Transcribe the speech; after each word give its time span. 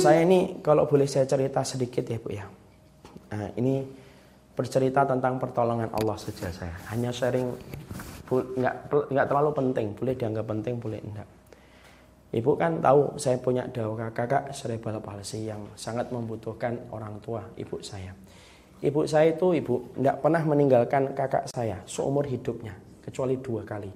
Saya 0.00 0.24
ini 0.24 0.58
kalau 0.64 0.88
boleh 0.88 1.04
saya 1.04 1.28
cerita 1.28 1.60
sedikit 1.60 2.04
ya 2.08 2.16
Bu 2.16 2.32
ya. 2.32 2.48
Nah, 3.30 3.52
ini 3.60 3.84
bercerita 4.56 5.04
tentang 5.04 5.36
pertolongan 5.36 5.92
Allah 5.92 6.16
saja 6.16 6.48
saya. 6.48 6.72
Hanya 6.88 7.12
sharing 7.12 7.52
nggak 8.30 8.74
nggak 9.12 9.26
terlalu 9.28 9.50
penting, 9.52 9.86
boleh 9.92 10.14
dianggap 10.16 10.46
penting, 10.48 10.74
boleh 10.80 11.00
enggak. 11.04 11.28
Ibu 12.30 12.50
kan 12.56 12.80
tahu 12.80 13.18
saya 13.20 13.36
punya 13.42 13.66
dua 13.68 14.08
kakak 14.14 14.54
cerebral 14.54 15.02
palsy 15.02 15.50
yang 15.50 15.60
sangat 15.76 16.08
membutuhkan 16.08 16.78
orang 16.94 17.20
tua 17.20 17.44
ibu 17.60 17.82
saya. 17.84 18.16
Ibu 18.80 19.04
saya 19.04 19.36
itu 19.36 19.52
ibu 19.52 19.92
tidak 19.92 20.24
pernah 20.24 20.40
meninggalkan 20.46 21.12
kakak 21.12 21.52
saya 21.52 21.84
seumur 21.84 22.24
hidupnya 22.24 22.89
kecuali 23.00 23.40
dua 23.40 23.66
kali. 23.66 23.90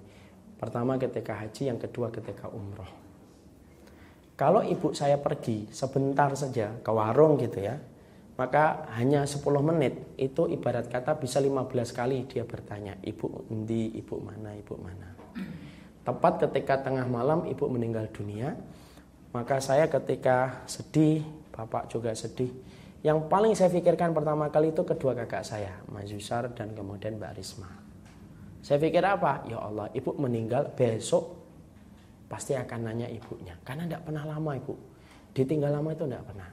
Pertama 0.58 0.96
ketika 0.96 1.36
haji, 1.38 1.68
yang 1.68 1.78
kedua 1.78 2.08
ketika 2.08 2.48
umroh. 2.48 2.88
Kalau 4.34 4.66
ibu 4.66 4.90
saya 4.90 5.14
pergi 5.20 5.70
sebentar 5.70 6.34
saja 6.34 6.74
ke 6.82 6.90
warung 6.90 7.38
gitu 7.38 7.62
ya, 7.62 7.78
maka 8.34 8.90
hanya 8.98 9.22
10 9.22 9.46
menit 9.62 9.94
itu 10.18 10.50
ibarat 10.50 10.90
kata 10.90 11.14
bisa 11.22 11.38
15 11.38 11.70
kali 11.94 12.26
dia 12.26 12.42
bertanya, 12.42 12.98
ibu 13.06 13.46
di 13.46 13.94
ibu 13.94 14.18
mana, 14.18 14.50
ibu 14.58 14.74
mana. 14.74 15.14
Tepat 16.02 16.50
ketika 16.50 16.82
tengah 16.82 17.06
malam 17.06 17.46
ibu 17.46 17.70
meninggal 17.70 18.10
dunia, 18.10 18.58
maka 19.30 19.62
saya 19.62 19.86
ketika 19.86 20.66
sedih, 20.66 21.22
bapak 21.54 21.86
juga 21.94 22.10
sedih, 22.10 22.50
yang 23.06 23.30
paling 23.30 23.54
saya 23.54 23.70
pikirkan 23.70 24.10
pertama 24.10 24.50
kali 24.50 24.74
itu 24.74 24.82
kedua 24.82 25.14
kakak 25.14 25.46
saya, 25.46 25.78
Mas 25.86 26.10
Yusar 26.10 26.50
dan 26.58 26.74
kemudian 26.74 27.14
Mbak 27.14 27.38
Risma. 27.38 27.70
Saya 28.64 28.80
pikir 28.80 29.04
apa? 29.04 29.44
Ya 29.44 29.60
Allah, 29.60 29.92
ibu 29.92 30.16
meninggal 30.16 30.72
besok 30.72 31.36
pasti 32.32 32.56
akan 32.56 32.88
nanya 32.88 33.12
ibunya. 33.12 33.52
Karena 33.60 33.84
tidak 33.84 34.08
pernah 34.08 34.24
lama 34.24 34.56
ibu. 34.56 34.72
Ditinggal 35.36 35.68
lama 35.68 35.92
itu 35.92 36.08
tidak 36.08 36.24
pernah. 36.24 36.48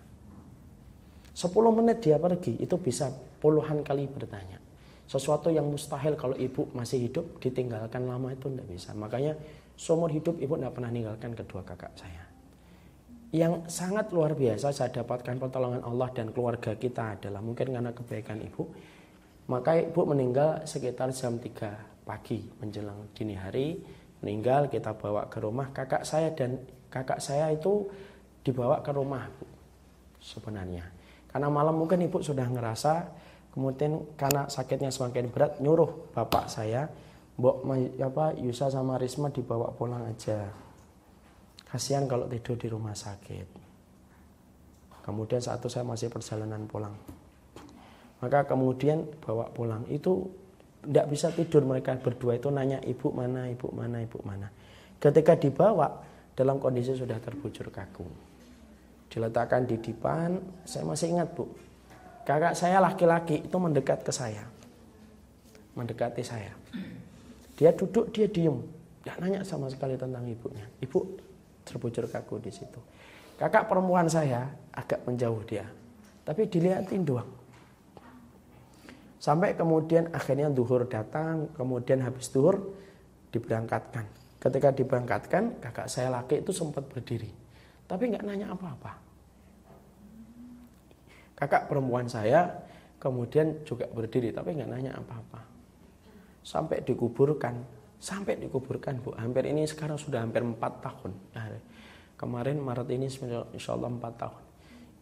10 1.31 1.47
menit 1.79 2.03
dia 2.03 2.19
pergi 2.19 2.59
itu 2.59 2.75
bisa 2.75 3.07
puluhan 3.39 3.79
kali 3.87 4.11
bertanya. 4.11 4.59
Sesuatu 5.07 5.47
yang 5.47 5.71
mustahil 5.71 6.19
kalau 6.19 6.35
ibu 6.35 6.67
masih 6.75 7.07
hidup 7.07 7.39
ditinggalkan 7.39 8.03
lama 8.03 8.35
itu 8.35 8.51
tidak 8.51 8.67
bisa. 8.67 8.91
Makanya 8.91 9.39
seumur 9.79 10.11
hidup 10.11 10.35
ibu 10.43 10.59
tidak 10.59 10.75
pernah 10.75 10.91
meninggalkan 10.91 11.31
kedua 11.31 11.63
kakak 11.63 11.95
saya 11.95 12.31
yang 13.31 13.63
sangat 13.71 14.11
luar 14.11 14.35
biasa 14.35 14.75
saya 14.75 14.91
dapatkan 14.91 15.39
pertolongan 15.39 15.87
Allah 15.87 16.11
dan 16.11 16.35
keluarga 16.35 16.75
kita 16.75 17.15
adalah 17.15 17.39
mungkin 17.39 17.71
karena 17.71 17.95
kebaikan 17.95 18.43
ibu 18.43 18.67
maka 19.47 19.79
ibu 19.79 20.03
meninggal 20.03 20.67
sekitar 20.67 21.15
jam 21.15 21.39
3 21.39 21.90
pagi 22.11 22.43
menjelang 22.59 23.15
dini 23.15 23.39
hari 23.39 23.79
meninggal 24.19 24.67
kita 24.67 24.91
bawa 24.99 25.31
ke 25.31 25.39
rumah 25.39 25.71
kakak 25.71 26.03
saya 26.03 26.35
dan 26.35 26.59
kakak 26.91 27.23
saya 27.23 27.47
itu 27.55 27.87
dibawa 28.43 28.83
ke 28.83 28.91
rumah 28.91 29.31
bu 29.31 29.47
sebenarnya 30.19 30.83
karena 31.31 31.47
malam 31.47 31.79
mungkin 31.79 32.03
ibu 32.03 32.19
sudah 32.19 32.51
ngerasa 32.51 33.07
kemudian 33.55 34.19
karena 34.19 34.51
sakitnya 34.51 34.91
semakin 34.91 35.31
berat 35.31 35.63
nyuruh 35.63 36.11
bapak 36.11 36.51
saya 36.51 36.91
Mbok 37.31 37.63
apa 38.03 38.37
Yusa 38.37 38.67
sama 38.69 38.99
Risma 38.99 39.31
dibawa 39.31 39.71
pulang 39.73 40.03
aja 40.03 40.51
Kasihan 41.71 42.03
kalau 42.03 42.27
tidur 42.27 42.59
di 42.59 42.67
rumah 42.67 42.91
sakit. 42.91 43.47
Kemudian 45.07 45.39
saat 45.39 45.63
itu 45.63 45.71
saya 45.71 45.87
masih 45.87 46.11
perjalanan 46.11 46.67
pulang. 46.67 46.91
Maka 48.19 48.43
kemudian 48.43 49.07
bawa 49.23 49.47
pulang 49.55 49.87
itu 49.87 50.27
tidak 50.81 51.05
bisa 51.13 51.27
tidur 51.29 51.61
mereka 51.63 51.93
berdua 51.97 52.37
itu 52.37 52.49
nanya 52.49 52.81
ibu 52.81 53.13
mana, 53.13 53.45
ibu 53.49 53.69
mana, 53.69 54.01
ibu 54.01 54.17
mana. 54.25 54.49
Ketika 54.97 55.37
dibawa 55.37 56.01
dalam 56.33 56.57
kondisi 56.57 56.97
sudah 56.97 57.21
terbujur 57.21 57.69
kaku. 57.69 58.05
Diletakkan 59.11 59.67
di 59.67 59.75
depan, 59.77 60.39
saya 60.63 60.87
masih 60.87 61.11
ingat 61.13 61.29
bu. 61.35 61.45
Kakak 62.23 62.55
saya 62.55 62.79
laki-laki 62.79 63.43
itu 63.43 63.57
mendekat 63.59 64.01
ke 64.01 64.13
saya. 64.13 64.45
Mendekati 65.75 66.23
saya. 66.23 66.53
Dia 67.59 67.75
duduk, 67.75 68.09
dia 68.15 68.29
diem. 68.29 68.55
Tidak 69.01 69.17
nanya 69.19 69.41
sama 69.43 69.67
sekali 69.67 69.97
tentang 69.97 70.23
ibunya. 70.23 70.63
Ibu 70.79 70.99
terbujur 71.65 72.07
kaku 72.07 72.39
di 72.39 72.53
situ. 72.53 72.79
Kakak 73.41 73.65
perempuan 73.65 74.05
saya 74.05 74.45
agak 74.69 75.01
menjauh 75.01 75.41
dia, 75.49 75.65
tapi 76.21 76.45
dilihatin 76.45 77.01
doang. 77.01 77.40
Sampai 79.21 79.53
kemudian 79.53 80.09
akhirnya 80.09 80.49
duhur 80.49 80.89
datang, 80.89 81.53
kemudian 81.53 82.01
habis 82.01 82.33
duhur 82.33 82.73
diberangkatkan. 83.29 84.09
Ketika 84.41 84.73
diberangkatkan, 84.73 85.61
kakak 85.61 85.85
saya 85.85 86.09
laki 86.09 86.41
itu 86.41 86.49
sempat 86.49 86.89
berdiri, 86.89 87.29
tapi 87.85 88.09
nggak 88.09 88.25
nanya 88.25 88.49
apa-apa. 88.57 88.97
Kakak 91.37 91.69
perempuan 91.69 92.09
saya 92.09 92.49
kemudian 92.97 93.61
juga 93.61 93.85
berdiri, 93.85 94.33
tapi 94.33 94.57
nggak 94.57 94.69
nanya 94.73 94.97
apa-apa. 94.97 95.45
Sampai 96.41 96.81
dikuburkan, 96.81 97.61
sampai 98.01 98.41
dikuburkan 98.41 98.97
bu 98.97 99.13
hampir 99.13 99.45
ini 99.45 99.69
sekarang 99.69 100.01
sudah 100.01 100.25
hampir 100.25 100.41
empat 100.41 100.81
tahun 100.81 101.13
kemarin 102.17 102.57
Maret 102.61 102.89
ini 102.93 103.05
insya 103.53 103.73
Allah 103.77 103.89
empat 103.89 104.13
tahun 104.17 104.43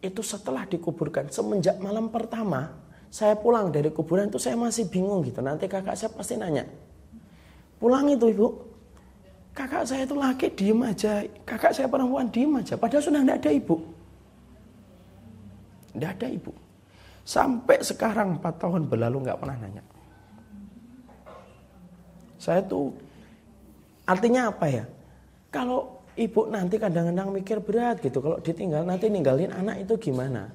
itu 0.00 0.20
setelah 0.24 0.68
dikuburkan 0.68 1.32
semenjak 1.32 1.80
malam 1.80 2.12
pertama 2.12 2.72
saya 3.10 3.34
pulang 3.34 3.74
dari 3.74 3.90
kuburan 3.90 4.30
itu 4.30 4.38
saya 4.38 4.54
masih 4.54 4.86
bingung 4.86 5.26
gitu. 5.26 5.42
Nanti 5.42 5.66
kakak 5.66 5.98
saya 5.98 6.14
pasti 6.14 6.38
nanya 6.38 6.64
pulang 7.80 8.06
itu 8.12 8.28
ibu? 8.28 8.48
Kakak 9.56 9.82
saya 9.88 10.06
itu 10.06 10.14
laki 10.14 10.46
diem 10.54 10.78
aja. 10.84 11.26
Kakak 11.42 11.74
saya 11.74 11.90
perempuan 11.90 12.30
diem 12.30 12.54
aja. 12.54 12.78
Padahal 12.78 13.02
sudah 13.02 13.20
tidak 13.24 13.38
ada 13.42 13.50
ibu. 13.50 13.76
Tidak 15.90 16.10
ada 16.14 16.26
ibu. 16.30 16.52
Sampai 17.26 17.82
sekarang 17.82 18.38
empat 18.38 18.62
tahun 18.62 18.86
berlalu 18.86 19.26
nggak 19.26 19.40
pernah 19.42 19.56
nanya. 19.58 19.82
Saya 22.38 22.62
tuh 22.62 22.94
artinya 24.06 24.54
apa 24.54 24.66
ya? 24.70 24.84
Kalau 25.50 25.98
ibu 26.14 26.46
nanti 26.46 26.78
kadang-kadang 26.78 27.34
mikir 27.34 27.58
berat 27.58 27.98
gitu, 28.00 28.22
kalau 28.22 28.38
ditinggal 28.38 28.86
nanti 28.86 29.10
ninggalin 29.10 29.50
anak 29.50 29.82
itu 29.82 29.98
gimana? 29.98 30.46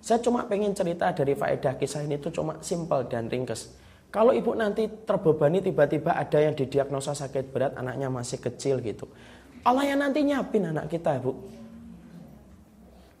Saya 0.00 0.18
cuma 0.24 0.48
pengen 0.48 0.72
cerita 0.72 1.12
dari 1.12 1.36
faedah 1.36 1.76
kisah 1.76 2.02
ini 2.04 2.16
itu 2.16 2.32
cuma 2.32 2.56
simpel 2.64 3.04
dan 3.06 3.28
ringkes. 3.28 3.76
Kalau 4.10 4.34
ibu 4.34 4.56
nanti 4.58 4.90
terbebani 5.06 5.62
tiba-tiba 5.62 6.16
ada 6.16 6.38
yang 6.42 6.56
didiagnosa 6.56 7.14
sakit 7.14 7.54
berat, 7.54 7.78
anaknya 7.78 8.10
masih 8.10 8.42
kecil 8.42 8.82
gitu. 8.82 9.06
Allah 9.62 9.86
yang 9.86 10.02
nanti 10.02 10.24
nyapin 10.26 10.66
anak 10.66 10.90
kita, 10.90 11.20
Bu. 11.20 11.36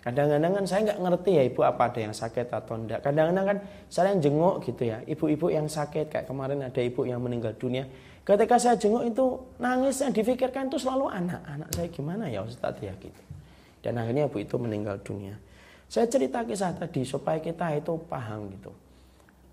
Kadang-kadang 0.00 0.56
kan 0.56 0.64
saya 0.64 0.80
nggak 0.88 1.00
ngerti 1.04 1.30
ya 1.36 1.42
ibu 1.44 1.60
apa 1.60 1.92
ada 1.92 2.00
yang 2.00 2.16
sakit 2.16 2.48
atau 2.48 2.72
enggak. 2.72 3.04
Kadang-kadang 3.04 3.46
kan 3.52 3.58
saya 3.92 4.16
yang 4.16 4.20
jenguk 4.24 4.64
gitu 4.64 4.82
ya. 4.88 5.04
Ibu-ibu 5.04 5.52
yang 5.52 5.68
sakit 5.68 6.08
kayak 6.08 6.24
kemarin 6.24 6.64
ada 6.64 6.80
ibu 6.80 7.04
yang 7.04 7.20
meninggal 7.20 7.52
dunia. 7.60 7.84
Ketika 8.24 8.56
saya 8.56 8.80
jenguk 8.80 9.04
itu 9.04 9.24
nangis 9.60 10.00
yang 10.00 10.16
difikirkan 10.16 10.72
itu 10.72 10.80
selalu 10.80 11.12
anak. 11.12 11.44
Anak 11.44 11.68
saya 11.76 11.92
gimana 11.92 12.32
ya 12.32 12.40
Ustaz 12.40 12.80
ya 12.80 12.96
gitu. 12.96 13.20
Dan 13.84 14.00
akhirnya 14.00 14.24
ibu 14.24 14.40
itu 14.40 14.56
meninggal 14.56 14.96
dunia. 15.04 15.36
Saya 15.90 16.06
cerita 16.06 16.46
kisah 16.46 16.70
tadi 16.70 17.02
supaya 17.02 17.42
kita 17.42 17.74
itu 17.74 17.98
paham 18.06 18.46
gitu. 18.54 18.70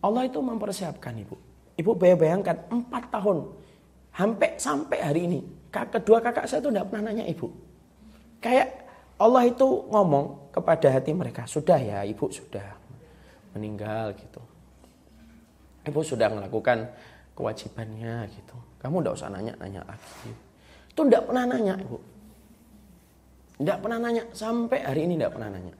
Allah 0.05 0.29
itu 0.29 0.37
mempersiapkan 0.37 1.17
ibu. 1.17 1.33
Ibu 1.81 1.97
bayangkan 1.97 2.69
empat 2.69 3.09
tahun 3.09 3.49
sampai 4.13 4.49
sampai 4.61 4.97
hari 5.01 5.21
ini. 5.25 5.39
Kedua 5.73 6.21
kakak 6.21 6.45
saya 6.45 6.61
itu 6.61 6.69
tidak 6.69 6.93
pernah 6.93 7.09
nanya 7.09 7.25
ibu. 7.25 7.49
Kayak 8.37 8.85
Allah 9.17 9.49
itu 9.49 9.65
ngomong 9.89 10.53
kepada 10.53 10.93
hati 10.93 11.09
mereka, 11.09 11.49
sudah 11.49 11.81
ya 11.81 12.05
ibu 12.05 12.29
sudah 12.29 12.65
meninggal 13.57 14.13
gitu. 14.13 14.41
Ibu 15.89 16.05
sudah 16.05 16.29
melakukan 16.29 16.85
kewajibannya 17.33 18.29
gitu. 18.29 18.53
Kamu 18.77 19.01
tidak 19.01 19.13
usah 19.17 19.29
nanya-nanya 19.33 19.81
lagi. 19.89 20.29
Itu 20.93 21.01
tidak 21.01 21.33
pernah 21.33 21.49
nanya 21.49 21.73
ibu. 21.81 21.97
Tidak 23.57 23.77
pernah 23.81 23.97
nanya, 23.97 24.23
sampai 24.37 24.85
hari 24.85 25.09
ini 25.09 25.17
tidak 25.17 25.33
pernah 25.33 25.49
nanya. 25.49 25.73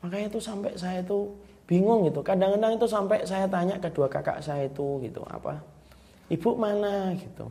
Makanya 0.00 0.26
itu 0.32 0.40
sampai 0.40 0.72
saya 0.76 1.04
itu 1.04 1.28
bingung 1.68 2.08
gitu. 2.08 2.20
Kadang-kadang 2.24 2.76
itu 2.76 2.86
sampai 2.88 3.22
saya 3.28 3.46
tanya 3.46 3.76
kedua 3.76 4.08
kakak 4.08 4.40
saya 4.40 4.66
itu 4.66 5.00
gitu 5.04 5.20
apa. 5.28 5.60
Ibu 6.30 6.50
mana 6.56 7.12
gitu. 7.16 7.48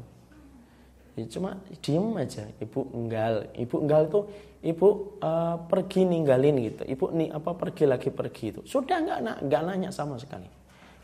Ya, 1.19 1.27
cuma 1.27 1.59
diem 1.83 2.15
aja 2.15 2.47
ibu 2.63 2.87
enggal 2.95 3.43
ibu 3.59 3.75
enggal 3.83 4.07
tuh 4.07 4.23
ibu 4.63 5.19
uh, 5.19 5.59
pergi 5.67 6.07
ninggalin 6.07 6.55
gitu 6.63 6.87
ibu 6.87 7.05
nih 7.11 7.27
apa 7.35 7.51
pergi 7.59 7.83
lagi 7.91 8.07
pergi 8.07 8.55
itu 8.55 8.61
sudah 8.63 9.03
nggak 9.03 9.19
nggak 9.43 9.61
nanya 9.67 9.91
sama 9.91 10.15
sekali 10.15 10.47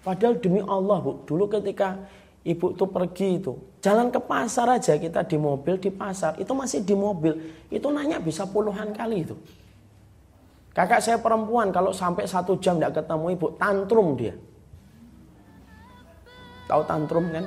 padahal 0.07 0.39
demi 0.39 0.63
Allah 0.63 1.03
bu 1.03 1.19
dulu 1.27 1.51
ketika 1.51 1.99
ibu 2.47 2.71
tuh 2.79 2.87
pergi 2.87 3.43
itu 3.43 3.59
jalan 3.83 4.07
ke 4.07 4.23
pasar 4.23 4.79
aja 4.79 4.95
kita 4.95 5.27
di 5.27 5.35
mobil 5.35 5.75
di 5.83 5.91
pasar 5.91 6.39
itu 6.39 6.53
masih 6.55 6.79
di 6.87 6.95
mobil 6.95 7.35
itu 7.67 7.87
nanya 7.91 8.15
bisa 8.15 8.47
puluhan 8.47 8.95
kali 8.95 9.27
itu 9.27 9.35
kakak 10.75 10.99
saya 10.99 11.17
perempuan 11.23 11.71
kalau 11.71 11.95
sampai 11.95 12.27
satu 12.27 12.59
jam 12.59 12.75
nggak 12.75 12.99
ketemu 13.01 13.25
ibu 13.33 13.47
tantrum 13.55 14.19
dia. 14.19 14.35
Tahu 16.67 16.81
tantrum 16.83 17.31
kan? 17.31 17.45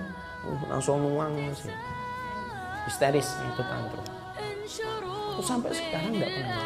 Uh, 0.48 0.62
langsung 0.72 1.04
nuang 1.04 1.36
sih. 1.52 1.74
Histeris 2.88 3.28
itu 3.36 3.62
tantrum. 3.62 4.06
Terus 5.36 5.46
sampai 5.46 5.70
sekarang 5.76 6.12
nggak 6.16 6.30
pernah 6.32 6.58